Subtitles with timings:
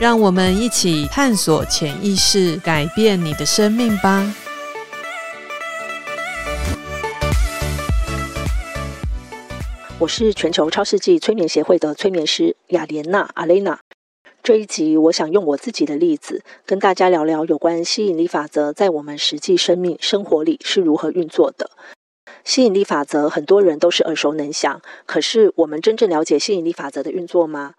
[0.00, 4.32] 让我们一起探索潜意识，改变你的生命吧。
[9.98, 13.80] 我是全球超世纪催眠协会的催眠师雅莲娜阿蕾娜。
[14.40, 21.72] 这一集，我想用我自己的例子，跟大家聊聊有关吸引力法则在我们实际生命生活里是如何运作的。
[22.44, 27.74] 吸引力法则，很多人都是耳熟能详，可是我们真正了解吸引力法则的运作吗？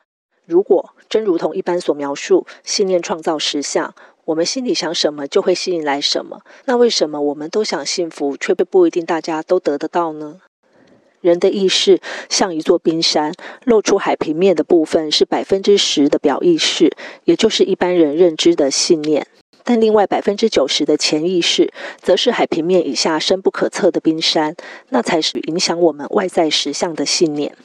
[0.49, 3.93] 如果真如同一般所描述，信念创造实相，
[4.25, 10.41] 我们心里想什么就会吸引来什么，那为什么我们都想幸福，却被不一定大家都得得到呢？
[11.21, 13.31] 人的意识像一座冰山，
[13.63, 16.91] 露出海平面的部分是百分之十的表意识，
[17.25, 19.27] 也就是一般人认知的信念。
[19.63, 24.55] 但另外百分之九十的潜意识，则是海平面以下深不可测的冰山，
[24.89, 27.55] 那才是影响我们外在实相的信念。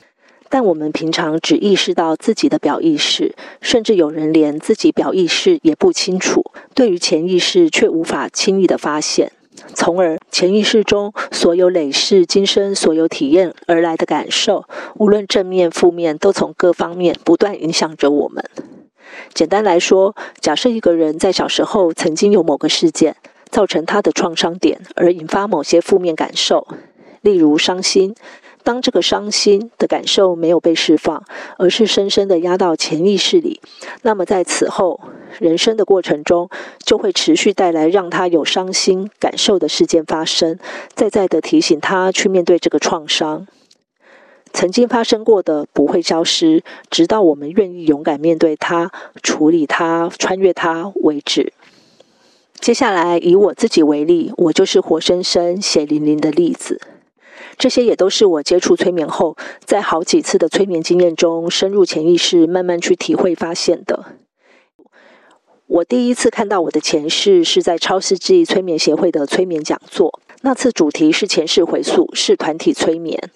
[0.48, 9.32] 但我们平常只意识到自己的表意识，甚至有人连自己表意识也不清楚，对于潜意识却无法轻易的发现。
[9.72, 14.64] 从而，潜意识中所有累世今生所有体验而来的感受，
[14.96, 18.44] 无论正面负面，都从各方面不断影响着我们。
[19.32, 23.16] 简单来说，假设一个人在小时候曾经有某个事件
[23.48, 26.66] 造成他的创伤点，而引发某些负面感受，
[27.22, 28.14] 例如伤心。
[28.64, 31.22] 当这个伤心的感受没有被释放，
[31.58, 33.60] 而是深深地压到潜意识里，
[34.02, 35.00] 那么在此后
[35.38, 36.48] 人生的过程中，
[36.82, 40.58] 就会持续带来让他有伤心感受的事件发生，
[40.94, 43.46] 再再地提醒他去面对这个创伤。
[44.54, 48.90] 曾经发生过的不会消失，直到我们愿意勇敢面对它、
[49.20, 51.52] 处理它、穿越它为止。
[52.60, 56.80] 接下来以我自己为例，我就是活生生血淋淋的例子。
[57.56, 64.04] 这些也都是我接触催眠后，在好几次的催眠经验中，深入潜意识，慢慢去体会发现的。
[65.66, 73.30] 我第一次看到我的前世，是在超世纪催眠协会的催眠讲座，那次主题是前世回溯，是团体催眠。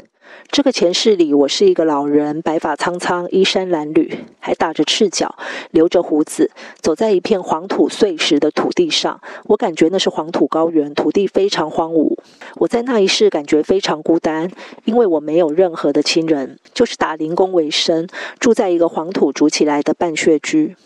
[0.47, 5.37] 这个前世里，我是一个老人，白发苍苍，衣衫褴褛，还打着赤脚，
[5.73, 6.51] 留着胡子，
[6.81, 9.21] 走在一片黄土碎石的土地上。
[9.45, 12.17] 我感觉那是黄土高原，土地非常荒芜。
[12.57, 14.51] 我在那一世感觉非常孤单，
[14.85, 20.77] 因为我没有任何的亲人，就是打零工为生，住在一个黄土筑起来的半穴居。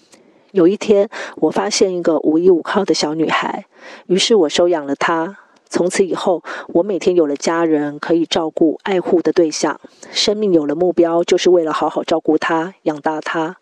[0.51, 3.67] 有一天，我发现一个无依无靠的小女孩，
[4.07, 5.39] 于是我收养了她。
[5.73, 13.57] 从此以后，我每天有了家人可以照顾、爱护的对象，生命有了目标，就是为了好好照顾他、养大他。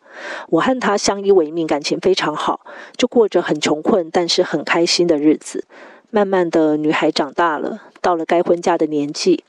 [0.49, 2.63] 我和他相依为命，感情非常好，
[2.97, 5.65] 就过着很穷困但是很开心的日子。
[6.11, 9.45] 慢慢的，女孩长大了，到了该婚嫁的年纪，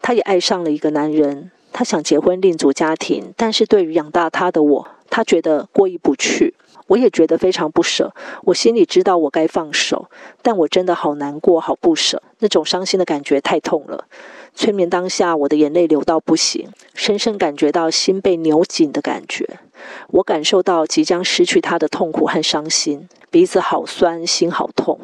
[0.00, 1.50] 她也爱上了一个男人。
[1.74, 6.54] 她想结婚另组家庭，但是对于养大她的我，她觉得过意不去。
[6.88, 8.12] 我也觉得非常不舍，
[8.42, 10.10] 我心里知道我该放手，
[10.42, 14.06] 但我真的好难过，好不舍，那种伤心的感觉太痛了。
[14.54, 19.60] 催眠当下，我的眼泪流到不行，深深感觉到心被扭紧的感觉。
[20.08, 24.98] 我感受到即将失去他的痛苦和伤心，鼻子好酸，心好痛。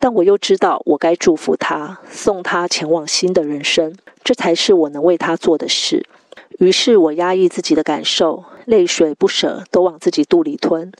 [0.00, 3.94] 但我又知道，我该祝福他，送他前往新的人生，
[4.24, 6.04] 这才是我能为他做的事。
[6.58, 10.92] 于是我压抑自己的感受，泪水不舍都往自己肚里吞。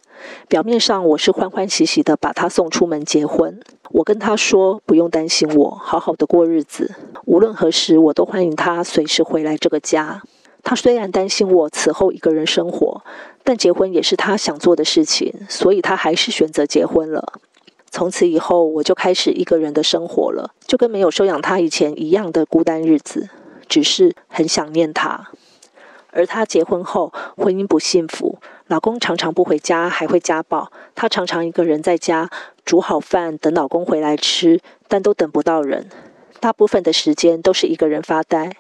[0.49, 3.61] 表面上我是欢欢喜喜的把他送出门结婚，
[3.91, 6.95] 我跟他说不用担心我，好好的过日子，
[7.25, 10.23] 无论何时我都欢迎他随时回来这个家。
[10.63, 13.03] 他虽然担心我此后一个人生活，
[13.43, 17.35] 但结婚也是他想做的事情，所以他还是选择结婚了。
[17.91, 23.29] 从此以后我就开始一个人的生活了，就跟没有收养他以前一样的孤单日子，
[23.69, 25.29] 只是很想念他。
[26.15, 28.39] 而她结婚后，婚姻不幸福，
[28.69, 30.71] 老公常常不回家，还会家暴。
[30.95, 32.31] 她常常一个人在家
[32.65, 35.91] 煮好饭，等老公回来吃，但都等不到人。
[36.41, 38.57] 大部分的时间都是一个人发呆。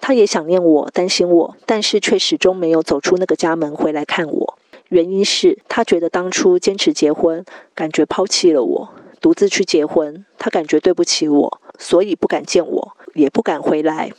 [0.00, 4.58] 她也想念我，担心我，但是却始终没有走出那个家门回来看我。
[4.88, 7.44] 原因是她觉得当初坚持结婚，
[7.74, 8.88] 感觉抛弃了我，
[9.20, 14.12] 独自去结婚，她感觉对不起我，所以不敢见我，也不敢回来。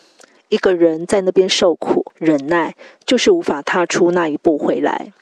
[0.49, 2.75] 一个人在那边受苦忍耐，
[3.05, 5.13] 就是无法踏出那一步回来。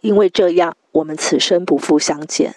[0.00, 2.56] 因为这样，我们此生不复相见，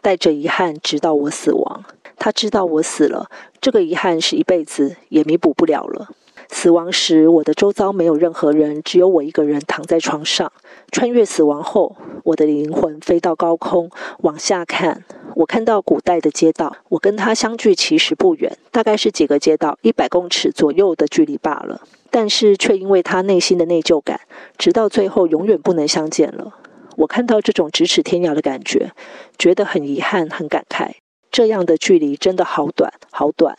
[0.00, 1.84] 带着遗憾直到我死亡。
[2.18, 3.30] 他知道我死了，
[3.60, 6.10] 这个遗憾是一辈子也弥补不了了。
[6.54, 10.52] 死亡时，我的周遭没有任何人，只有我一个人躺在床上。
[10.92, 15.02] 穿越死亡后，我的灵魂飞到高空，往下看，
[15.34, 16.76] 我看到古代的街道。
[16.90, 21.80] 我跟他相距其实不远，大概是几个街道，一百公尺左右的距离罢了。
[22.10, 24.20] 但是却因为他内心的内疚感，
[24.58, 26.54] 直到最后永远不能相见了。
[26.98, 28.92] 我看到这种咫尺天涯的感觉，
[29.38, 30.92] 觉得很遗憾，很感慨。
[31.30, 33.56] 这样的距离真的好短，好短。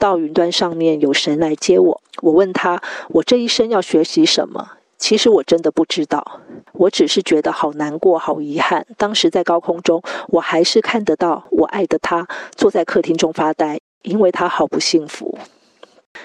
[0.00, 4.72] 到云端上面有神来接我，我问他，我这一生要学习什么？
[4.96, 6.40] 其实我真的不知道，
[6.72, 8.86] 我只是觉得好难过，好遗憾。
[8.96, 12.26] 当时在高空中，我还是看得到我爱的他
[12.56, 15.38] 坐在客厅中发呆，因为他好不幸福。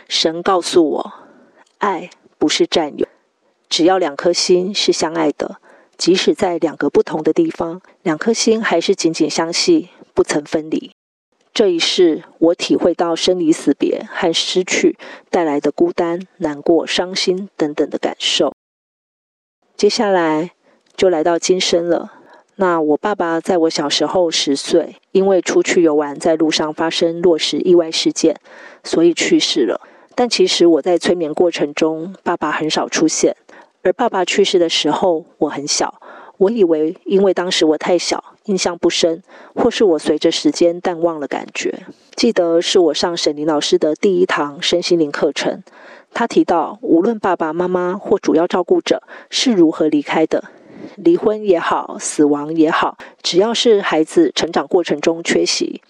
[0.07, 1.13] 神告诉我，
[1.78, 3.06] 爱不是占有，
[3.69, 5.57] 只要两颗心是相爱的，
[5.98, 10.92] 即使在两个不同的地方，两颗心还是紧紧相系，不曾分离。
[11.56, 14.98] 这一世，我体会到生离死别和失去
[15.30, 18.54] 带来的孤单、难过、伤心等等的感受。
[19.78, 20.52] 接下来
[20.98, 22.12] 就来到今生了。
[22.57, 28.36] 那我爸爸在我小时候十岁，因为出去游玩，在路上发生落石意外事件，
[28.84, 29.80] 所以去世了。
[30.13, 33.34] 但其实我在催眠过程中，爸爸很少出现。
[33.81, 36.02] 而爸爸去世的时候，我很小，
[36.38, 39.24] 我以为因为当时我太小，印象不深，
[39.54, 41.86] 或是我随着时间淡忘了感觉。
[42.16, 45.64] 记得是我上沈伶老师的第一堂身心灵课程。
[46.14, 50.46] 他提到，无论爸爸妈妈或主要照顾者是如何离开的，
[50.96, 55.81] 离婚也好，死亡也好，只要是孩子成长过程中缺席，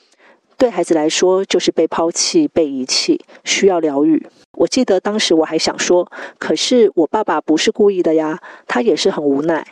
[0.58, 4.26] 对孩子来说就是被抛弃、被遗弃，需要疗愈。
[4.54, 6.10] 我记得当时我还想说，
[6.40, 9.68] 可是我爸爸不是故意的呀，他也是很无奈，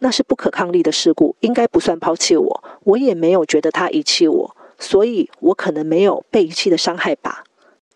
[0.00, 7.44] 那是不可抗力的事故，应该不算抛弃我，我也没有觉得他遗弃我，所以我可能没有被遗弃的伤害吧。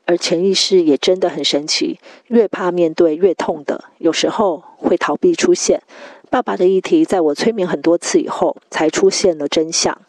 [0.06, 1.98] 而潜意识也真的很神奇，
[2.28, 5.82] 越怕面对越痛的，有时候会逃避出现。
[6.30, 10.00] 爸爸的议题在我催眠很多次以后，才出现了真相。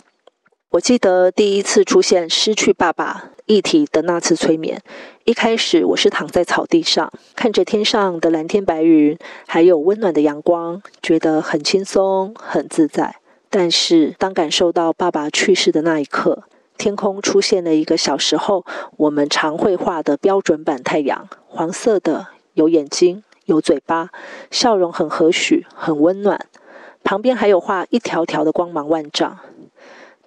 [0.71, 4.81] 我记得第一次出现失去爸爸议题的那次催眠，
[5.29, 9.15] 一开始我是躺在草地上，看着天上的蓝天白云，
[9.45, 13.17] 还有温暖的阳光，觉得很轻松很自在。
[13.47, 16.45] 但是当感受到爸爸去世的那一刻，
[16.79, 18.65] 天空出现了一个小时候
[18.97, 24.09] 我们常会画的标准版太阳，黄色的，有眼睛，有嘴巴，
[24.49, 26.47] 笑容很和煦，很温暖。
[27.03, 29.37] 旁边还有画一条条的光芒万丈。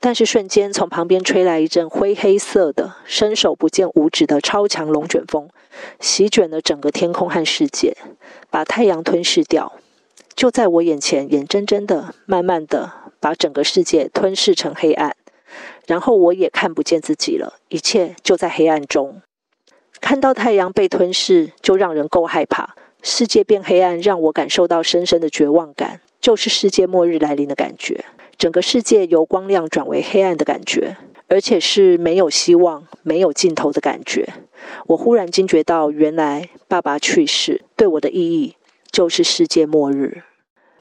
[0.04, 5.48] 但是瞬间从旁边吹来一阵灰黑色的、伸手不见五指的超强龙卷风，
[6.00, 7.96] 席卷了整个天空和世界，
[8.50, 9.74] 把太阳吞噬掉。
[10.34, 12.90] 就在我眼前，眼睁睁的、慢慢的
[13.20, 15.14] 把整个世界吞噬成黑暗。
[15.86, 19.22] 然后我也看不见自己了，一切就在黑暗中。
[20.00, 22.74] 看到太阳被吞噬，就让人够害怕。
[23.02, 28.04] 世界变黑暗，让我感受到深深的绝望感，就是世界末日来临的感觉。
[28.38, 30.96] 整个世界由光亮转为黑暗的感觉，
[31.28, 34.28] 而且是没有希望、没有尽头的感觉。
[34.86, 38.56] 我忽然惊觉到，原来爸爸去世对我的意义
[38.90, 40.22] 就是世界末日。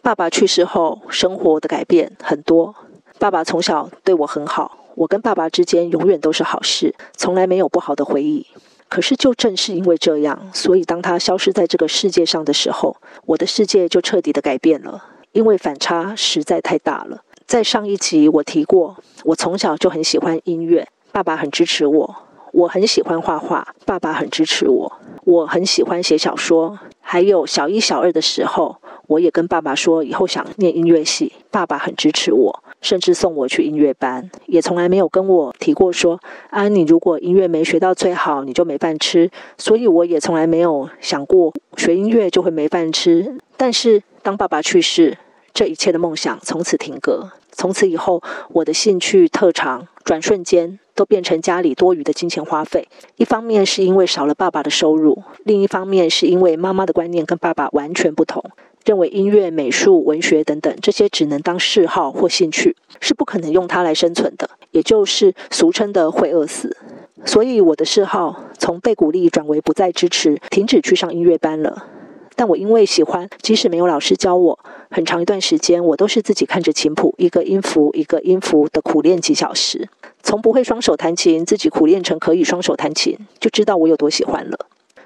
[0.01, 2.75] 爸爸去世后，生活的改变很多。
[3.19, 8.47] 爸爸从小对我很好，我跟爸爸之间永远都是好事，从来没有不好的回忆。
[8.89, 12.97] 可是就正是因为这样，所以当他消失在这个世界上的时候，
[13.27, 17.23] 我的世界就彻底的改变了，因为反差实在太大了。
[17.51, 22.15] 在上一集我提过，我从小就很喜欢音乐，爸爸很支持我；
[22.53, 24.89] 我很喜欢画画，爸爸很支持我；
[25.25, 28.77] 我很喜欢写小说，还有小一、小二的时候，
[29.07, 32.63] 我也跟爸爸说以后想念音乐系，爸爸很支持我。
[32.79, 36.17] 甚至送我去音乐班，也从来没有跟我提过说
[36.51, 39.29] 啊，你如果音乐没学到最好，你就没饭吃。
[39.57, 43.35] 所以我也从来没有想过学音乐就会没饭吃。
[43.57, 45.17] 但是当爸爸去世，
[45.53, 47.29] 这一切的梦想从此停格。
[47.51, 48.21] 从此以后，
[48.53, 52.87] 我的兴趣特长转瞬间都变成家里多余的金钱花费。
[53.17, 58.43] 一方面是因为少了爸爸的收入，另一方面是因为妈妈的观念跟爸爸完全不同。
[58.83, 66.75] 认为音乐、美术、文学等等这些只能当嗜好或兴趣，是不可能用它来生存的，也就是俗称的会饿死。
[67.23, 71.85] 所以我的嗜好从被鼓励转为不再支持，停止去上音乐班了。
[72.35, 74.59] 但我因为喜欢，即使没有老师教我，
[74.89, 79.89] 很长一段时间我都是自己看着琴谱，一个音符一个音符的苦练几小时。
[80.23, 84.57] 从不会双手弹琴，自己苦练成可以双手弹琴，就知道我有多喜欢了。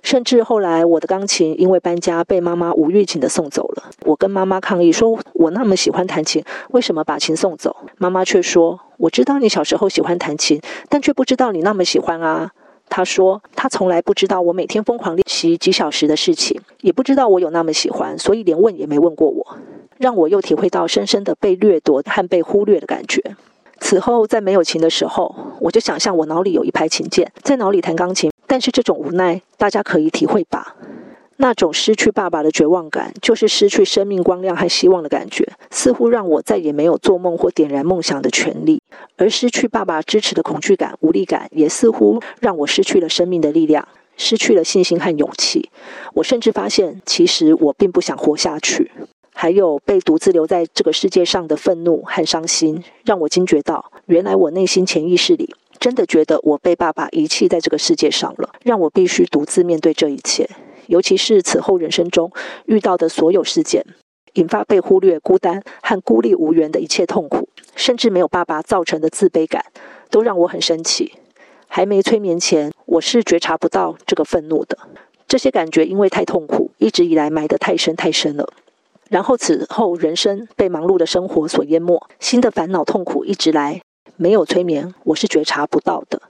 [0.04, 3.90] 甚至后来我的钢琴因为搬家被妈妈无预警的送走了。
[4.02, 12.52] 我跟妈妈抗议说：“我那么喜欢弹琴，为什么把琴送走？”妈妈却说：“我知道你小时候喜欢弹琴，但却不知道你那么喜欢啊。”
[12.90, 19.58] 他说：“他从来不知道我每天疯狂练习几小时的事情，也不知道我有那么喜欢，所以连问也没问过我，
[19.98, 23.36] 让我又体会到深深的被掠夺和被忽略的感觉。”
[23.82, 28.32] 此后，在没有琴的时候，我就想象我脑里有一排琴键，在脑里弹钢琴。
[28.48, 30.76] 但是这种无奈，大家可以体会吧？
[31.38, 38.82] 那种失去爸爸的绝望感，就是失去生命光亮和希望的感觉，似乎让我再也没有做梦或点燃梦想的权利。
[39.18, 45.70] 而失去爸爸支持的恐惧感、无力感，也似乎让我失去了生命的力量，失去了信心和勇气。
[46.14, 48.92] 我甚至发现，其实我并不想活下去。
[49.38, 60.50] 还有被独自留在这个世界上的愤怒和伤心，让我惊觉到，原来我内心潜意识里真的觉得我被爸爸遗弃在这个世界上了，让我必须独自面对这一切。
[60.88, 62.32] 尤其是此后人生中
[62.66, 63.86] 遇到的所有事件，
[64.34, 69.66] 引发被忽略、孤单和孤立无援的一切痛苦，甚至没有爸爸造成的自卑感，
[70.10, 71.14] 都让我很生气。
[71.68, 74.78] 还没催眠前，我是觉察不到这个愤怒的。
[75.28, 78.54] 这些感觉因为太痛苦，一直以来埋得太深太深了。
[79.10, 83.82] 然后此后，人生被忙碌的生活所淹没，新的烦恼痛苦一直来，
[84.16, 86.22] 没有催眠，我是觉察不到的。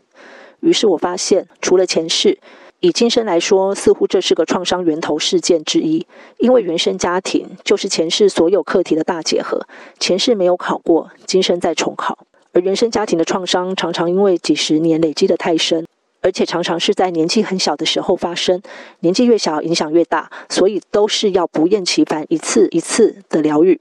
[0.62, 2.40] 于是我发现，除了前世，
[2.82, 6.06] 以今生来说，似乎这是个创伤源头事件之一，
[6.38, 9.66] 因为原生家庭就是前世所有课题的大结合，
[10.00, 12.20] 前世没有考过，今生再重考，
[12.52, 15.86] 而原生家庭的创伤常常因为几十年累积的太深。
[16.22, 18.60] 而且常常是在年纪很小的时候发生，
[19.02, 23.80] 年纪越小影响越大，所以都是要不厌其烦一次一次的疗愈，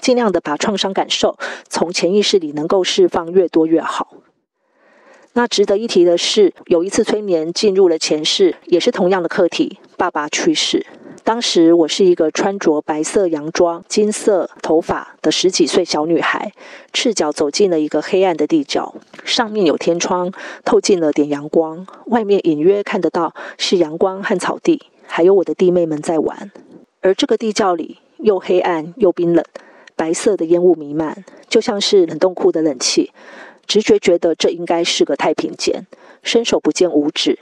[0.00, 4.08] 尽量的把创伤感受从潜意识里能够释放越多越好。
[5.36, 10.86] 那值得一提的是，有一次催眠进入了前世，也是同样的课题，爸爸去世。
[11.24, 16.52] 当时我是一个穿着白色洋装、金色头发的十几岁小女孩，
[16.92, 20.30] 赤脚走进了一个黑暗的地窖，上面有天窗，
[20.64, 26.52] 透进了点阳光，外面隐约看得到是阳光和草地，还有我的弟妹们在玩。
[27.00, 29.44] 而这个地窖里又黑暗又冰冷，
[29.96, 33.10] 白色的烟雾弥漫，就像是冷冻库的冷气。
[33.66, 35.86] 直觉觉得这应该是个太平间，
[36.22, 37.38] 伸手不见五指。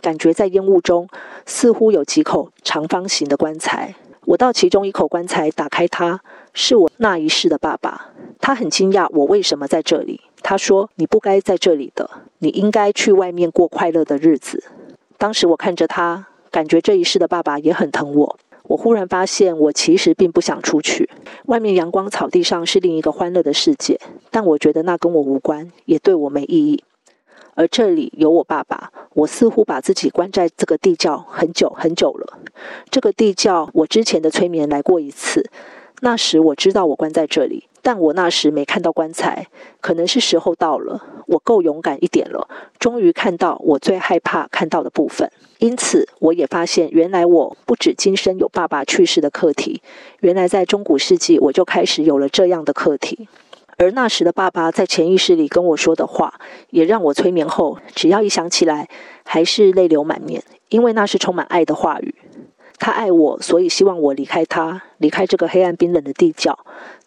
[0.00, 1.08] 感觉在烟雾中，
[1.46, 3.94] 似乎有几口长方形的棺材。
[4.26, 6.20] 我到其中一口棺材，打开它，
[6.52, 8.12] 是我那一世的爸爸。
[8.40, 10.20] 他很惊讶我为什么在这里。
[10.42, 14.62] 他说：“你不该在这里的，你应该去外面过快乐的日子。”
[15.18, 18.38] 当时我看着他，感觉这一世的爸爸也很疼我。
[18.68, 21.08] 我忽然发现，我其实并不想出去。
[21.46, 26.82] 外面阳光草地上是另一个欢乐的世界，但我觉得那跟我无关，也对我没意义。
[27.54, 32.38] 而这里有我爸爸，我似乎把自己关在这个地窖很久很久了。
[32.90, 35.48] 这个地窖，我之前的催眠来过一次，
[36.00, 39.46] 那时我知道我关在这里，但我那时没看到棺材，
[39.80, 42.48] 可能是时候到了，我够勇敢一点了，
[42.78, 45.30] 终于看到我最害怕看到的部分。
[45.58, 49.80] 因此，我也发现，原来我不止今生有爸爸去世的课题，
[50.20, 53.26] 原来在中古世纪我就开始有了这样的课题。
[53.78, 56.34] 而那时的爸爸在潜意识里跟我说的话，
[56.70, 58.88] 也让我催眠后，只要一想起来，
[59.24, 62.14] 还是泪流满面，因为那是充满爱的话语。
[62.78, 66.58] 他爱我，所以希望我离开他，离开这个黑暗冰冷的地窖，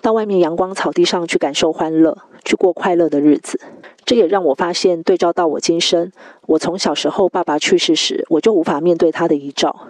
[0.02, 3.60] 到外面阳光草地上去感受欢乐，去过快乐的日子。
[4.06, 6.12] 这也让我发现，对照到我今生，
[6.48, 9.88] 我从小时候爸爸去世时，我就无法面对他的遗照，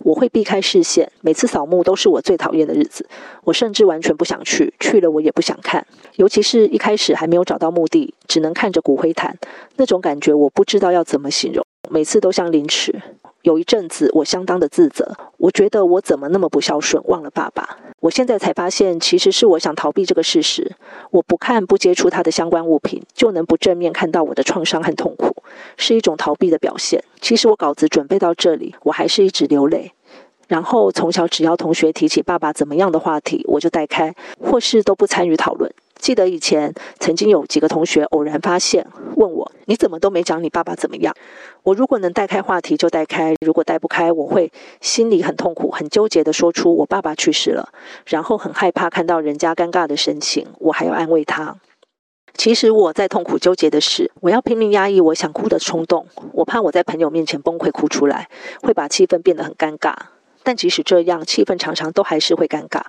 [0.00, 3.08] 我会避开视线，每次扫墓都是我最讨厌的日子，
[3.44, 5.86] 我甚至完全不想去，去了我也不想看，
[6.16, 9.38] 尤其是一开始还没有找到墓地，只能看着骨灰坛，
[9.76, 13.00] 那种感觉我不知道要怎么形容，每次都像凌迟。
[13.42, 17.76] 有一阵子，我相当的自责，我觉得我怎么那么不孝顺，忘了爸爸。
[17.98, 20.72] 我现在才发现，其实是我想逃避这个事实。
[21.10, 25.42] 我不看、不接触他的相关物品，就能不正面看到我的创伤和痛苦，
[25.76, 27.02] 是一种逃避的表现。
[27.20, 29.92] 其实我稿子准备到这里，我还是一直流泪。
[30.46, 35.72] 然后从小，只要同学提起爸爸怎么样的话题，我就带开，或是都不参与讨论。
[36.02, 41.14] 记得以前曾经有几个同学偶然发现，问我：“你怎么都没讲你爸爸怎么样？”
[41.62, 47.68] 我如果能带开话题就带开，如果带不开，我会心里很痛苦、很纠结地说出我爸爸去世了，
[48.04, 51.58] 然后很害怕看到人家尴尬的神情，我还要安慰他。
[52.34, 58.28] 其实我在痛苦纠结的是，我要拼命压抑我想哭的冲动，我怕我在朋友面前崩溃哭出来，
[58.60, 59.94] 会把气氛变得很尴尬。
[60.42, 62.82] 但即使这样，气氛常常都还是会尴尬。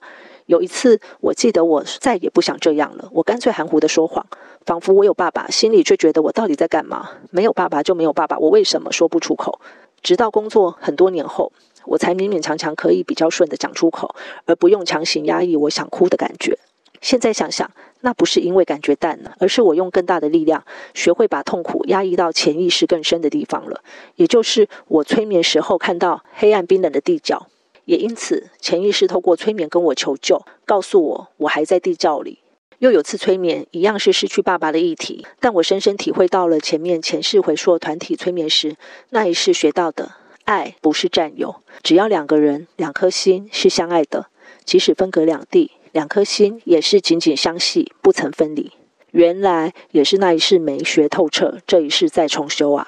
[0.45, 4.25] 有一次，我记得我再也不想这样了，我干脆含糊的说谎，
[4.65, 7.11] 仿佛我有爸爸，心里却觉得我到底在干嘛？
[7.31, 9.59] 没有爸爸就没有爸爸，我为什么说不出口？
[10.01, 11.53] 直到工作很多年后，
[11.85, 14.13] 我才勉勉强强可以比较顺的讲出口，
[14.45, 16.59] 而不用强行压抑我想哭的感觉。
[16.99, 17.69] 现在想想，
[18.01, 23.81] 那不是因为感觉淡了，而是我用更大的力量，学会把痛苦压抑到潜意识更深的地方了。
[24.15, 27.47] 也就是我催眠时候看到黑暗冰冷的地角，
[27.85, 32.39] 也因此潜意识透过催眠跟我求救，告诉我我还在地窖里。
[32.79, 38.75] 又有次催眠，一样是失去爸爸的议题，但我深深体会到了前面前世回溯团体催眠时
[39.11, 40.11] 那一世学到的：
[40.43, 44.27] 爱不是占有，只要两个人两颗心是相爱的，
[44.65, 48.73] 即使分隔两地，两颗心也是紧紧相系，不曾分离。
[49.11, 52.87] 原来也是那一世没学透彻，这一世再重修啊。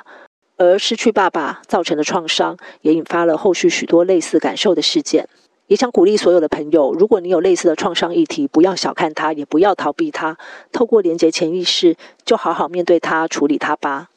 [0.58, 5.28] 而失去爸爸造成的创伤，也引发了后续许多类似感受的事件。
[5.68, 10.38] 也想鼓励所有的朋友，如果你有类似的创伤议题，不要小看它，也不要逃避它，
[10.72, 14.10] 透过连接潜意识，就好好面对它，处理它吧。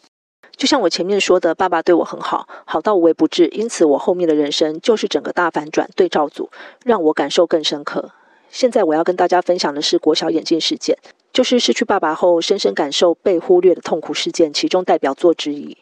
[0.56, 6.50] 就像我前面说的，爸爸对我很好，好到无微不至，因此我后面的人生就是整个大反转对照组，
[6.84, 8.10] 让我感受更深刻。
[8.50, 10.98] 现在我要跟大家分享的是国小眼镜事件，
[11.32, 15.78] 就是失去爸爸后深深感受被忽略的痛苦事件，其中代表作之一。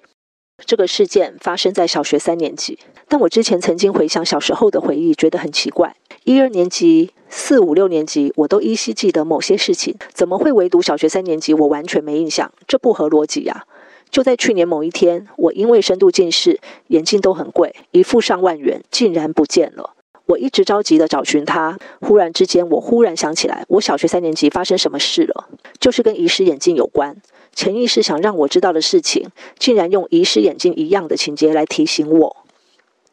[0.64, 5.94] 这个事件发生在小学三年级，但我之前曾经回想小时候的回忆，觉得很奇怪。
[6.24, 12.50] 一二年级、四五六年级，我都依稀记得某些事情，怎么会唯独小学三年级我完全没印象？
[12.66, 13.64] 这不合逻辑呀！
[14.10, 16.58] 就在去年某一天，我因为深度近视，
[16.88, 19.95] 眼镜都很贵，一副上万元，竟然不见了。
[20.26, 27.16] 我一直着急地找寻他，忽然之间，我忽然想起来，我小学三年级发生什么事了，就是跟遗失眼镜有关。
[27.54, 32.36] 潜意识想让我知道的事情，竟然用遗失眼镜一样的情节来提醒我。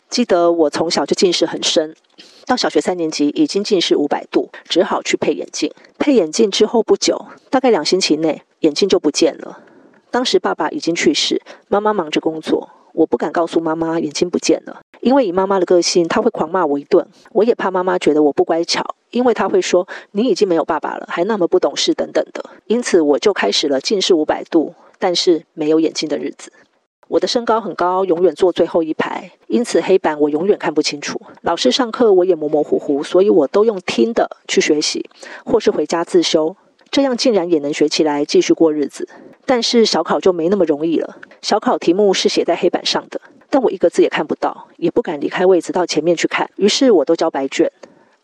[0.10, 1.96] 记得我从小就近视很深，
[2.46, 5.72] 到小学三年级已经近视五百度，只好去配眼镜。
[5.98, 9.60] 配眼镜之后不久，大概两星期内，眼镜就不见了。
[10.12, 17.05] 当时爸爸已经去世，妈妈忙着工作，我不敢告诉妈妈眼镜不见了，因为以妈妈的个性，她会狂骂我一顿。
[17.33, 18.95] 我也怕妈妈觉得我不乖巧。
[19.12, 26.51] 因为她会说你已经没有爸爸了，还那么不懂事等等的，因此我就开始了近视五百度，但是没有眼镜的日子。
[27.10, 31.21] 我的身高很高，永远坐最后一排，因此黑板我永远看不清楚。
[31.41, 35.08] 老师上课我也模模糊糊，所以我都用听的去学习，
[35.45, 36.56] 或是回家自修，
[36.93, 39.10] 这样竟然也能学起来，继续过日子。
[39.47, 47.71] 但是小考就没那么容易了，小考题目是写在黑板上的，但我一个字也看不到，也不敢离开位子到前面去看，于是我都交白卷。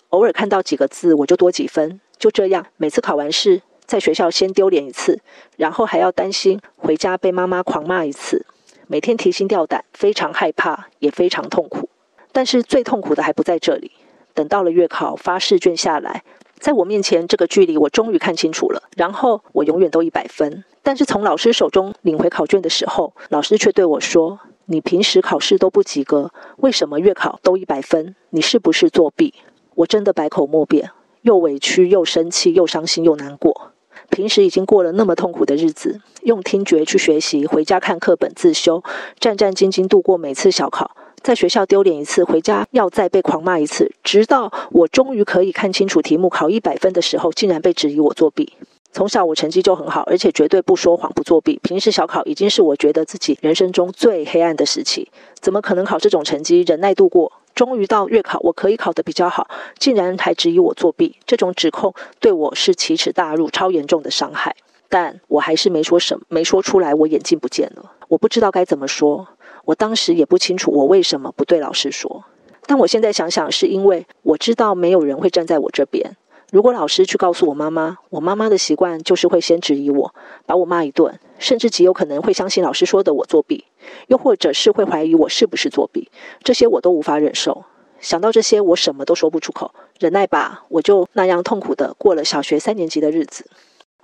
[0.10, 2.00] 偶尔看到几个字，我就多几分。
[2.20, 5.20] 就这样，每次考完试，在学校先丢脸一次，
[5.58, 8.46] 然后还要担心回家被妈妈狂骂一次，
[8.86, 11.90] 每天提心吊胆，非常害怕，也非常痛苦。
[12.32, 13.94] 但是最痛苦的还不在这里。
[14.36, 16.24] 等到了月考发试卷下来，
[16.60, 18.84] 在我面前这个距离，我终于看清楚了。
[18.98, 28.16] 然后我永远都一百分，但是从老师手中领回考卷的时候，老师却对我说：“你平时考试都不及格，为什么月考都一百分？
[28.32, 29.34] 你是不是作弊？”
[29.76, 30.92] 我真的百口莫辩，
[31.22, 33.72] 又委屈又生气又伤心又难过。
[34.10, 38.84] 平时已经过了那么痛苦的日子，用听觉去学习，回家看课本自修，
[39.20, 48.54] 战战兢兢度过每次小考，在学校丢脸一次，回家要再被狂骂一次，直到我终于可以看清楚题目，考一百分的时候，竟然被质疑我作弊。
[48.92, 51.60] 从小我成绩就很好，而且绝对不说谎不作弊。
[51.62, 55.08] 平时小考已经是我觉得自己人生中最黑暗的时期，
[55.40, 56.62] 怎么可能考这种成绩？
[56.64, 61.16] 忍耐度过，终于到月考，我可以考得比较好，竟然还质疑我作弊。
[61.28, 64.56] 这种指控对我是奇耻大辱，超严重的伤害。
[64.92, 66.96] 但我还是没说什么，没说出来。
[66.96, 69.28] 我眼镜不见了，我不知道该怎么说。
[69.70, 72.26] 我当时也不清楚我为什么不对老师说。
[72.66, 76.18] 但我现在想想，是因为我知道没有人会站在我这边。
[76.52, 80.16] 如果老师去告诉我妈妈，我妈妈的习惯就是会先质疑我，
[80.48, 83.66] 把我骂一顿，甚至极有可能会相信老师说的我作弊，
[84.08, 86.10] 又或者是会怀疑我是不是作弊，
[86.44, 87.64] 这些我都无法忍受。
[88.00, 93.46] 想到这些，我什么都说不出口，忍耐吧，我就那样痛苦地过了小学三年级的日子。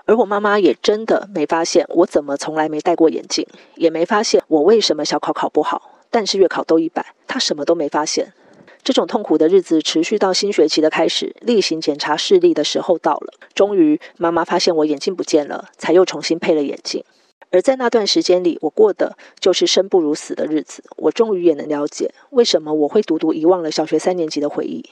[0.05, 8.33] 而我妈妈也真的没发现我怎么从来没戴过眼镜，也没发现我为什么小考考不好，但是月考都一百，她什么都没发现。
[8.83, 13.33] 这种痛苦的日子持续到新学期的开始，例行检查视力的时候到了。
[13.55, 17.03] 终于，妈妈发现我眼镜不见了，才又重新配了眼镜。
[17.49, 20.83] 而在那段时间里，我过的就是生不如死的日子。
[20.97, 24.85] 我终于也能了解，为什么我会独独遗忘了小学三年级的回忆。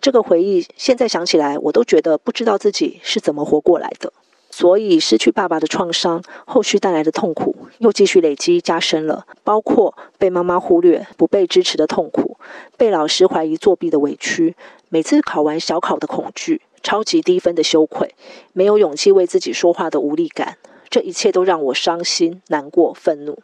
[0.00, 4.12] 这个回忆，现在想起来，我都觉得不知道自己是怎么活过来的。
[4.50, 12.38] 所以，失去爸爸的创伤，后续带来的痛苦又继续累积加深了，包括被妈妈忽略、不被支持的痛苦，
[12.76, 14.56] 被老师怀疑作弊的委屈，
[14.88, 18.14] 每次考完小考的恐惧，超级低分的羞愧，
[18.52, 20.56] 没有勇气为自己说话的无力感，
[20.88, 23.38] 这一切都让我伤心、难过、愤怒。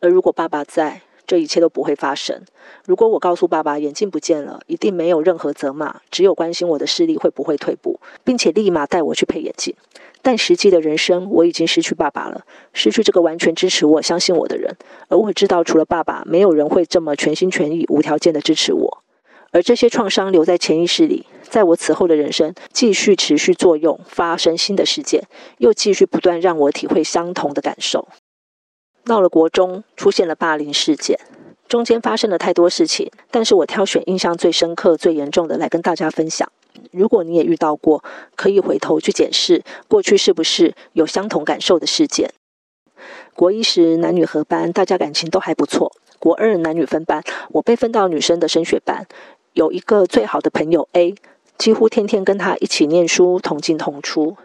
[0.00, 2.42] 而如果爸爸在，这一切都不会发生。
[2.84, 9.74] 如果我告诉爸爸眼镜不见了，一定没有任何责骂，只有关心我的视力会不会退步，并且立马带我去配眼镜。
[10.22, 14.76] 但实际的人生，我已经失去爸爸了，失去这个完全支持我、相信我的人。
[15.08, 19.02] 而我知道，除了爸爸，没有人会这么全心全意、无条件的支持我。
[19.52, 25.22] 而这些创伤留在潜意识里，在我此后的人生继续持续作用，发生新的事件，
[25.58, 28.08] 又继续不断让我体会相同的感受。
[29.06, 31.16] 到了国中，出现了霸凌事件，
[31.68, 36.50] 中间发生了太多事情，但是我挑选印象最深刻、最严重的来跟大家分享。
[36.90, 38.02] 如果你也遇到过，
[38.34, 42.30] 可以回头去检视过去是不是有相同感受的事件。
[43.34, 45.92] 国一时男女合班，大家感情都还不错。
[46.18, 49.06] 国二男女分班，我被分到女生的升学班，
[49.52, 51.14] 有一个最好的朋友 A，
[51.56, 54.36] 几乎天天跟他一起念书，同进同出。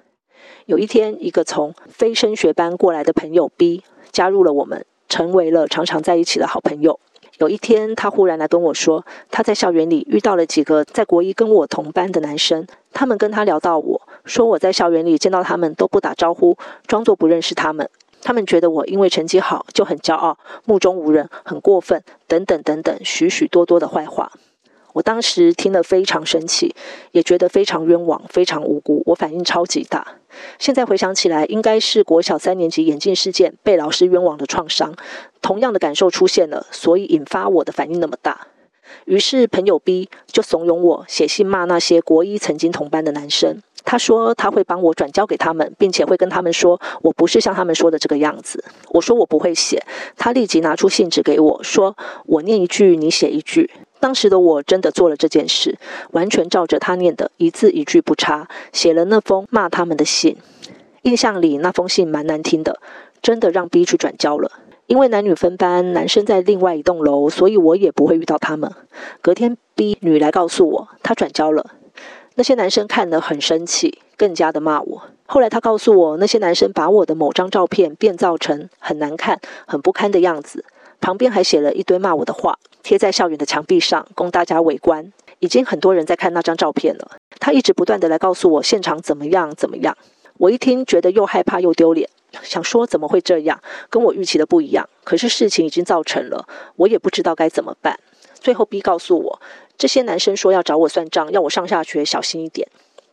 [0.66, 7.00] 有一天，一个从非升学班过来的朋友 B 加入了我们，成为了常常在一起的好朋友。
[7.38, 17.90] 有一天，他忽然来跟我说，他在校园里遇到了几个在国一跟我同班的男生，他们跟他聊到我，说我在校园里见到他们都不打招呼，装作不认识他们。
[18.22, 24.32] 他们觉得我因为成绩好就很骄傲，目中无人，很过分，等等等等，许许多多的坏话。
[24.94, 26.76] 我当时听了非常生气，
[27.12, 29.02] 也觉得非常冤枉，非常无辜。
[29.06, 30.16] 我反应超级大。
[30.60, 34.96] 现在回想起来，应该是国小三年级眼镜事件被老师冤枉的创伤，
[35.42, 38.48] 同样的感受出现了，所以引发我的反应那么大。
[39.06, 43.62] 于是朋友 B 就怂恿我写信骂那些国一曾经同班的男生。
[43.84, 48.64] 他说他会帮我转交给他们，并且会跟他们说我不是像他们说的这个样子。
[48.90, 49.84] 我说我不会写。
[50.18, 53.72] 他立即拿出信纸给我，说我念一句，你写一句。
[54.02, 55.78] 当时的我真的做了这件事，
[56.12, 60.36] 完全照着他念的，一字一句不差，写了那封骂他们的信。
[61.04, 62.80] 印象里那封信蛮难听的，
[63.22, 64.52] 真的让 B 去转交了。
[64.88, 68.72] 因为男女分班，男生在另外一栋楼，所以我也不会遇到他们。
[69.22, 71.72] 隔天 B 女来告诉我，他转交了。
[72.36, 75.04] 那些男生看了很生气，更加的骂我。
[75.26, 80.66] 后来他告诉我，那些男生把我的某张照片变造成很难看、很不堪的样子。
[81.02, 85.12] 旁边还写了一堆骂我的话，贴在校园的墙壁上，供大家围观。
[85.40, 87.18] 已经很多人在看那张照片了。
[87.40, 89.98] 他一直不断地来告诉我现场怎么样怎么样。
[90.38, 92.08] 我一听，觉得又害怕又丢脸，
[92.44, 93.60] 想说怎么会这样，
[93.90, 94.88] 跟我预期的不一样。
[95.04, 98.00] 可是事情已经造成了，我也不知道该怎么办。
[98.40, 99.42] 最后 B 告诉我，
[99.78, 102.68] 这些男生说要找我算账，要我上下学小心一点。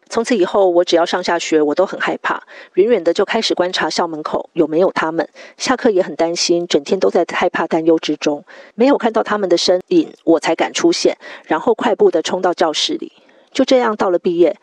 [0.08, 2.42] 从此以后，我只要上下学，我都很害怕，
[2.74, 5.28] 远远的就开始观察校门口有没有他们。
[5.56, 8.44] 下课也很担心，整天都在害怕担忧之中。
[8.74, 13.12] 没有看到他们的身影，我才敢出现，然后快步的冲到教室里。
[13.52, 14.56] 就这样到了毕业，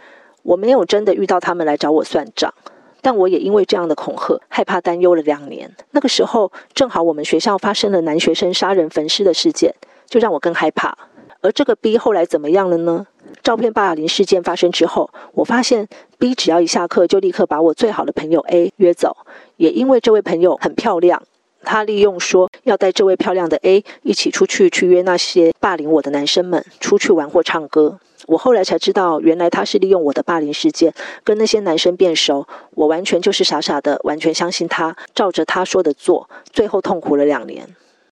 [0.43, 2.53] 我没有真的遇到他们来找我算账，
[3.01, 5.75] 但我也因为这样的恐吓，害怕担忧了两年。
[5.91, 9.73] 那个时候正好我们学校发生了男学生杀人焚尸的事件，
[10.07, 10.97] 就让我更害怕。
[11.41, 13.05] 而这个 B 后来怎么样了呢？
[13.43, 19.15] 照片霸凌事件发生之后，我发现 B 只要一下课就立刻把我最好的朋友 A 约走，
[19.57, 21.21] 也因为这位朋友很漂亮，
[21.63, 27.99] 他利用说要带这位漂亮的 A 一起出去，去约那些霸凌我的男生们出去玩或唱歌。
[28.27, 30.91] 我后来才知道，原来他是利用我的霸凌事件
[31.23, 32.47] 跟那些男生变熟。
[32.71, 37.75] 我完全就是傻傻的，完全相信他，照着他说的做，最后痛苦了两年。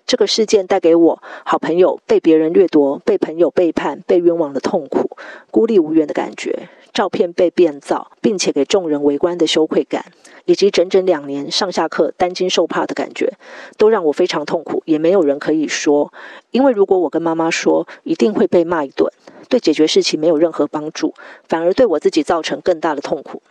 [0.05, 5.17] 这个事件带给我好朋友被别人掠夺、被朋友背叛、被冤枉的痛苦、
[5.49, 10.05] 孤立无援的感觉，照片被变造，并且给众人围观的羞愧感，
[10.45, 13.33] 以及整整两年上下课担惊受怕的感觉，
[13.77, 16.13] 都让我非常痛苦，也没有人可以说。
[16.51, 19.11] 因为如果我跟妈妈说，一定会被骂一顿，
[19.49, 21.15] 对解决事情没有任何帮助，
[21.49, 23.41] 反而对我自己造成更大的痛苦。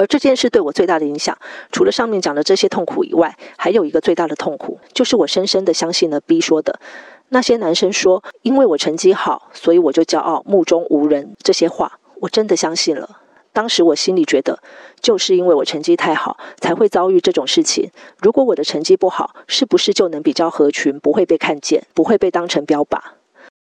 [0.00, 1.36] 而这件事对我最大的影响，
[1.70, 6.80] 除了上面讲的这些痛苦以外，还有一个最大的痛苦，就是我深深的相信了 B 说的
[7.28, 13.18] 那些男生说，因为我成绩好，所以我就骄傲，目中无人这些话，我真的相信了。
[13.52, 14.60] 当时我心里觉得，
[15.02, 17.90] 就是因为我成绩太好，才会遭遇这种事情。
[18.22, 22.98] 如果我的成绩不好，是不是就能比较合群，不会被看见，不会被当成标靶？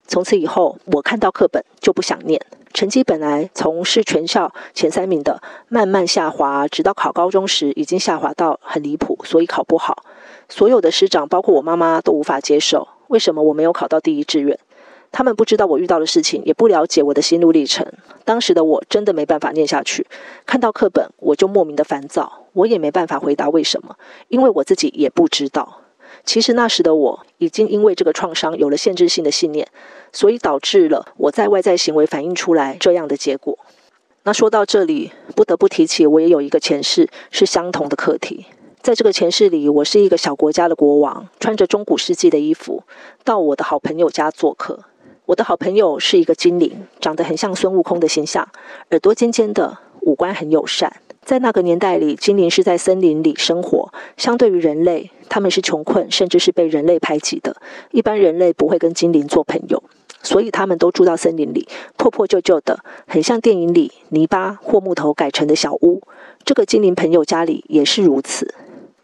[0.08, 2.40] 从此以后，我看到课本就不想念。
[2.72, 10.04] 成绩本来从是全校前三名的，慢慢下滑，直到考高中时已经下滑到很离谱，所以考不好。
[10.48, 14.58] 所有的师长，包括我妈妈，都无法接受为什么我没有考到第一志愿。
[15.10, 17.86] 他们不知道我遇到的事情，也不了解我的心路历程。
[18.24, 20.06] 当时的我真的没办法念下去，
[20.46, 23.96] 看到课本我就莫名的烦躁，我也没办法回答为什么，
[24.28, 25.80] 因为我自己也不知道。
[26.28, 29.66] 其实那时的我已经因为这个创伤有了限制性的信念，
[30.12, 33.58] 所以导致了我在外在行为反映出来这样的结果。
[34.24, 38.44] 那说到这里，不得不提起我也有一个前世是相同的课题。
[38.82, 42.82] 在这个前世里，我是一个小国家的国王，穿着中古世纪的衣服，
[43.24, 44.80] 到我的好朋友家做客。
[45.24, 48.46] 我的好朋友是一个精灵，长得很像孙悟空的形象，
[48.90, 51.00] 耳朵尖尖的，五官很友善。
[51.28, 57.54] 在那个年代里，精灵是在森林里生活，相对于人类，他们是穷困，甚至是被人类排挤的。
[57.90, 59.82] 一般人类不会跟精灵做朋友，
[60.22, 66.00] 所以他们都住到森林里，破破旧旧的，很像电影里泥巴或木头改成的小屋。
[66.46, 68.54] 这个精灵朋友家里也是如此。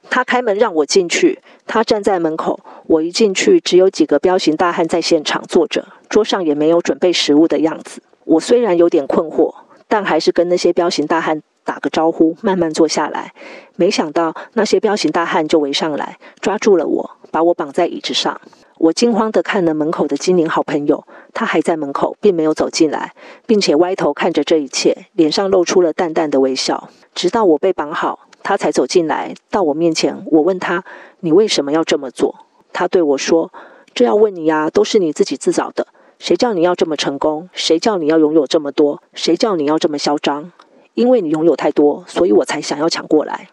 [0.09, 2.59] 他开门让我进去，他站在门口。
[2.87, 8.03] 我一进去，只有几个彪形大汉在现场坐着，桌上也没有准备食物的样子。
[8.25, 9.55] 我虽然有点困惑，
[9.87, 11.43] 但还是跟那些彪形大汉。
[11.65, 13.33] 打个招呼，慢慢坐下来。
[13.77, 18.41] 没想到那些彪形大汉就围上来，抓住了我，把我绑在椅子上。
[18.79, 23.13] 我惊慌地看了门口的精灵好朋友，他还在门口，并没有走进来，
[23.47, 26.91] 并且歪头看着这一切，脸上露出了淡淡的微笑。
[27.15, 30.25] 直到我被绑好，他才走进来，到我面前。
[30.27, 30.85] 我问他
[31.21, 33.53] ：“你为什么要这么做？”他对我说
[33.95, 35.87] ：“这要问你呀，都是你自己自找的。
[36.19, 37.49] 谁叫你要这么成功？
[37.53, 39.01] 谁叫你要拥有这么多？
[39.15, 40.53] 谁叫你要这么嚣张？”
[40.95, 43.49] 因为你拥有太多，所以我才想要抢过来。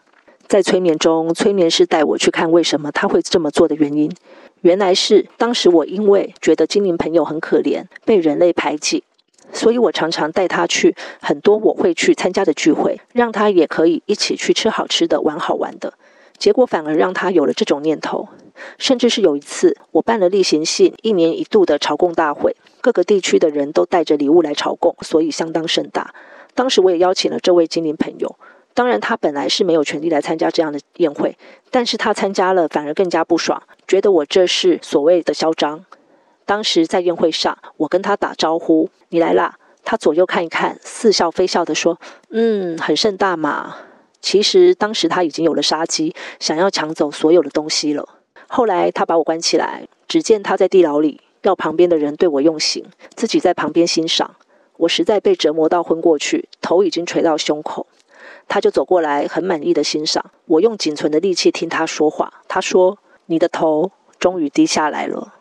[0.47, 4.11] 在催眠中，催眠师带我去看为什么他会这么做的原因。
[4.61, 9.03] 原来是当时我因为觉得精灵朋友很可怜，被人类排挤，
[9.51, 15.93] 所以我常常带他去很多我会去参加的聚会，让他也可以一起去吃好吃的、玩好玩的。
[16.37, 18.27] 结果反而让他有了这种念头。
[18.77, 26.13] 甚至是有一次，我办了例行性一年一度的朝贡大会，各个地区的人都带着礼物来朝贡，所以相当盛大。
[26.53, 28.35] 当时我也邀请了这位精灵朋友，
[28.73, 31.37] 当然他本来是没有权利来参加这样的宴会，
[31.69, 35.85] 但是他参加了反而更加不爽，觉得我这是所谓的嚣张。
[36.45, 43.77] 当时在宴会上，我跟他打招呼：“你来啦。”他左右看一看，似笑非笑地说：“嗯，很盛大嘛。”
[44.21, 48.07] 其实当时他已经有了杀机，想要抢走所有的东西了。
[48.47, 52.85] 后来他把我关起来，只见他在地牢里，要旁边的人对我用刑，
[53.15, 54.35] 自己在旁边欣赏。
[54.81, 57.85] 我实在被折磨到昏过去，头已经垂到胸口。
[58.47, 60.31] 他就走过来，很满意的欣赏。
[60.45, 62.41] 我用仅存的力气听他说话。
[62.47, 65.35] 他说：“你的头终于低下来了。”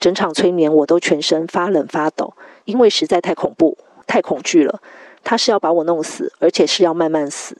[0.00, 2.32] 整场催眠我都全身发冷发抖，
[2.64, 4.80] 因为实在太恐怖、太恐惧了。
[5.22, 7.58] 他是要把我弄死，而且是要慢慢死。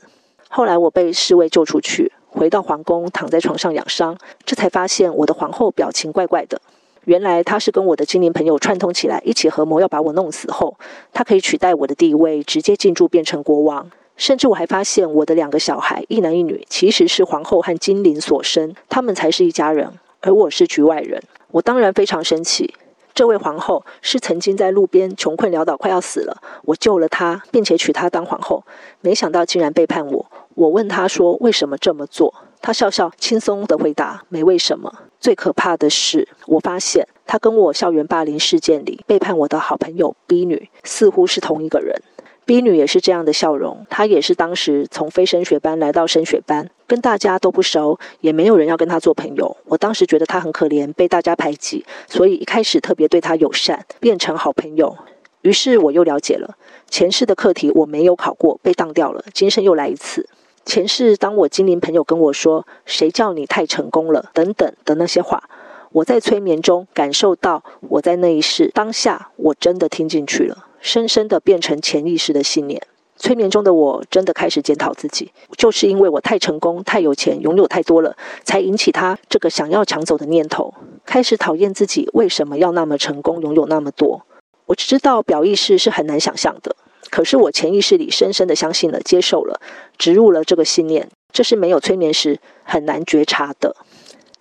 [0.49, 6.63] 后来我被侍卫救出去，回到皇宫，躺在床上养伤，这才发现我的皇后表情怪怪的。
[7.09, 10.77] 原来他是跟我的精灵朋友串通起来，一起合谋要把我弄死后，
[11.11, 13.91] 他可以取代我的地位，直接进驻变成国王。
[14.19, 19.91] 甚至我还发现我的两个小孩，一男一女，其实是皇后和精灵所生，他们才是一家人，
[20.21, 21.23] 而我是局外人。
[21.51, 22.75] 我当然非常生气。
[23.15, 28.63] 这位皇后是曾经在路边穷困潦倒，快要死了，我救了她，并且娶她当皇后，
[29.01, 30.27] 没想到竟然背叛我。
[30.57, 32.35] 我问她说为什么这么做？
[32.61, 42.01] 他笑笑，轻松地回答：“没为什么。”最可怕的是，我发现他跟我校园霸凌事件里背叛我的好朋友 B 女，似乎是同一个人。
[42.45, 49.57] B 女也是这样的笑容，她也是当时从非升学班来到升学班，跟大家都不熟，也没有人要跟她做朋友。
[49.67, 54.97] 我当时觉得她很可怜，被大家排挤，所以一开始特别对她友善，变成好朋友。
[55.43, 56.57] 于是我又了解了
[56.89, 60.27] 前世的课题，我没有考过，被当掉了，今生又来一次。
[60.69, 65.49] 前世，当我精灵朋友跟我说“谁叫你太成功了”等等的那些话，
[65.93, 72.83] 我在催眠中感受到，我在那一世当下，我真的听进去了，深深的变成潜意识的信念。
[73.17, 80.75] 催眠中的我真的开始检讨自己，就是因为我太成功、太有钱、拥有太多了，才引起他这个想要抢走的念头。
[81.07, 84.27] 开始讨厌自己为什么要那么成功、拥有那么多。
[84.67, 86.77] 我只知道表意识是很难想象的。
[87.11, 89.59] 可是我潜意识里深深的相信了，接受了，
[89.99, 93.77] 植入了这个信念，这是没有催眠时很难觉察的。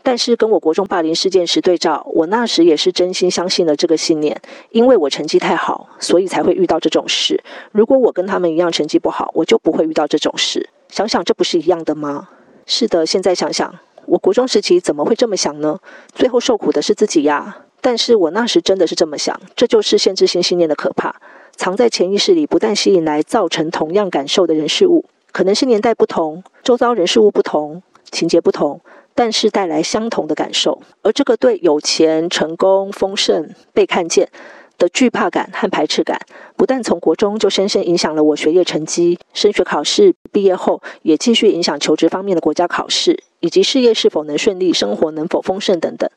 [0.03, 4.39] 但是跟我国中霸凌事件时对照，我那时也是真心相信了这个信念，
[4.69, 7.43] 因为我成绩太好，所以才会遇到这种事。
[7.73, 10.69] 如果我跟他们一样成绩不好，我就不会遇到这种事。
[10.87, 12.29] 想想这不是一样的吗？
[12.65, 15.77] 是的，现在想想，我国中时期怎么会这么想呢？
[16.15, 17.65] 最后受苦的是自己呀。
[17.81, 21.15] 但是我那时真的是这么想，这就是限制性信念的可怕。
[21.57, 28.81] 藏在潜意识里，不但吸引来造成同样感受的人事物，可能是年代不同，周遭人事物不同，情节不同，
[29.13, 30.81] 但是带来相同的感受。
[31.03, 34.29] 而这个对有钱、成功、丰盛、被看见
[34.77, 36.19] 的惧怕感和排斥感，
[36.55, 46.09] 不但从国中就深深影响了我学业成绩、升学考试，毕业后也继续影响求职方面的国家考试，以及事业是否能顺利、生活能否丰盛等等。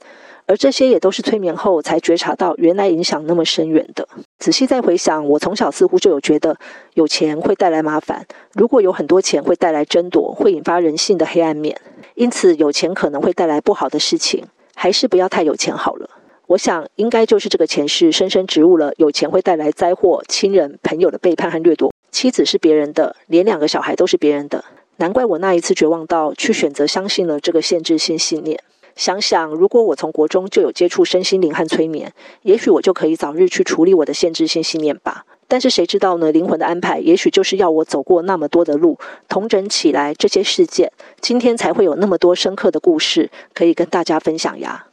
[0.51, 4.09] 而这些也都是催眠后才觉察到，原来影响那么深远的。
[4.41, 6.57] 仔细再回想，我从小似乎就有觉得，
[6.95, 11.81] 有钱会带来麻烦，如果有很多钱会带来争夺，会引发人性的黑暗面。
[12.17, 16.11] 因此有钱可能会带来不好的事情，还是不要太有钱好了。
[16.49, 24.65] 我想应该就是这个前世深深植入了有钱会带来灾祸、亲人朋友的背叛和掠夺，妻子是别人的，连两个小孩都是别人的。
[24.97, 28.61] 难怪我那一次绝望到去选择相信了这个限制性信念。
[28.97, 35.25] 想想，如果我从国中就有接触身心灵和催眠，也许我就可以早日去处理我的限制性信念吧。
[35.49, 36.31] 但是谁知道呢？
[36.31, 38.97] 灵魂的安排，也许就是要我走过那么多的路，
[39.29, 44.87] 统整起来这些事件，今天才会有那么多深刻的故事可以跟大家分享呀。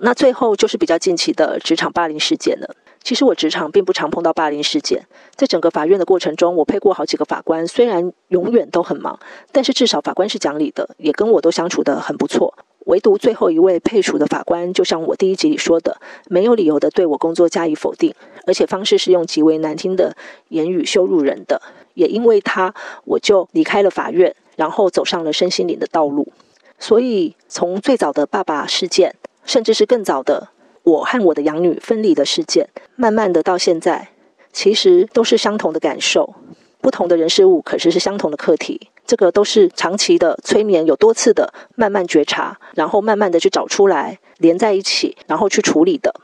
[0.00, 2.76] 那最后就是比较近期的职场霸凌事件了。
[3.02, 9.18] 其实我职场并不常碰到霸凌事件，在整个法院的过程中，我配过好几个法官，虽然永远都很忙，
[9.50, 12.54] 但是至少法官是讲理的，也跟我都相处得很不错。
[12.88, 18.14] 唯独最后一位配属的法官，就像我第一集里说的，没有理由的对我工作加以否定，
[18.46, 20.16] 而且方式是用极为难听的
[20.48, 21.60] 言语羞辱人的。
[21.92, 22.74] 也因为他，
[23.04, 26.32] 我就离开了法院，然后走上了身心灵的道路。
[26.78, 30.48] 所以从最早的爸爸事件，甚至是更早的。
[30.84, 34.08] 我和我的养女分离的事件，慢慢的到现在，
[34.50, 36.34] 其实都是相同的感受，
[36.80, 38.88] 不同的人事物，可是是相同的课题。
[39.08, 46.14] 这个都是长期的催眠，有多次的慢慢觉察，然后慢慢的去找出来，连在一起，然后去处理的。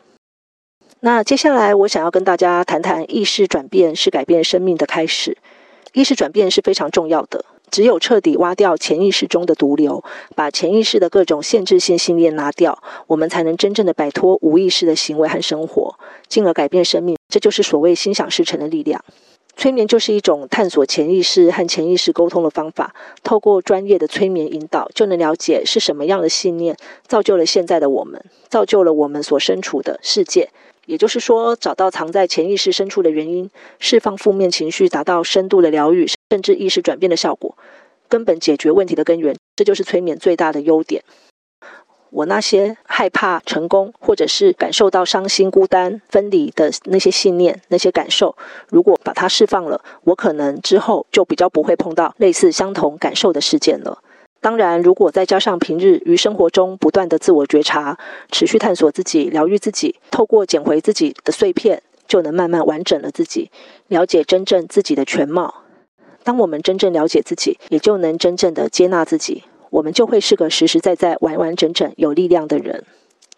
[1.01, 5.38] 那接下来我想要跟大家谈谈，意识转变是改变生命的开始，
[5.94, 7.47] 意识转变是非常重要的。
[7.70, 10.05] 只有彻底挖掉潜意识中的毒瘤，
[10.37, 17.16] 把潜意识的各种限制性信念拿掉，我们才能真正的摆脱无意识的行为和生活，进而改变生命。
[17.31, 19.03] 这就是所谓心想事成的力量。
[19.57, 22.95] 催眠就是一种探索潜意识和潜意识沟通的方法。
[23.23, 30.51] 透过专业的催眠引导，就能了解是什么样的信念造就了现在的我们，造就了我们所身处的世界。
[30.87, 37.57] 也就是说，找到藏在潜意识深处的原因，释放负面情绪，达到深度的疗愈，甚至意识转变的效果，
[38.09, 39.35] 根本解决问题的根源。
[39.57, 41.03] 这就是催眠最大的优点。
[42.14, 48.37] 我那些害怕成功，或者是感受到伤心、孤单、分离的那些信念、那些感受，
[48.68, 53.98] 如果把它释放了，我可能之后就比较不会碰到类似相同感受的事件了。
[54.40, 57.98] 当然，如果再加上平日于生活中不断的自我觉察，
[58.31, 63.50] 持续探索自己、疗愈自己，透过捡回自己的碎片，就能慢慢完整了自己，
[63.88, 65.62] 了解真正自己的全貌。
[66.22, 69.42] 当我们真正了解自己，也就能真正的接纳自己，
[69.75, 72.85] 我们就会是个实实在在、完完整整、有力量的人。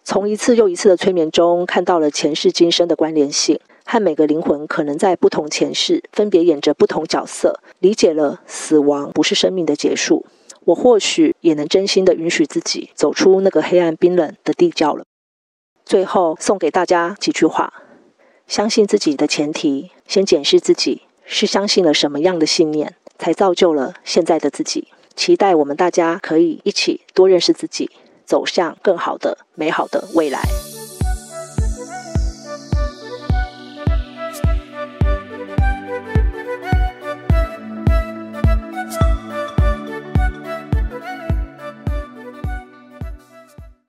[0.05, 10.27] 从一次又一次的催眠中，看到了前世今生的关联性，和每个灵魂可能在不同前世分别演着不同角色，理解了死亡不是生命的结束。
[10.67, 15.05] 我或许也能真心的允许自己走出那个黑暗冰冷的地窖了。
[15.87, 17.73] 最后送给大家几句话：
[18.47, 24.89] 相信自己的前提，先检视自己是相信了什么样的信念，才造就了现在的自己。
[25.17, 27.91] 期待我们大家可以一起多认识自己，
[28.25, 30.39] 走向更好的、美好的未来。